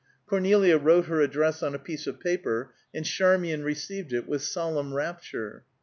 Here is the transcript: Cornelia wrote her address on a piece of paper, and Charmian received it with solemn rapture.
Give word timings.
Cornelia 0.25 0.79
wrote 0.79 1.05
her 1.05 1.21
address 1.21 1.61
on 1.61 1.75
a 1.75 1.77
piece 1.77 2.07
of 2.07 2.19
paper, 2.19 2.73
and 2.91 3.05
Charmian 3.05 3.63
received 3.63 4.11
it 4.13 4.27
with 4.27 4.41
solemn 4.41 4.95
rapture. 4.95 5.63